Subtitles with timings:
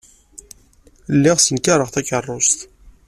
[1.15, 2.59] Lliɣ ssenkareɣ takeṛṛust.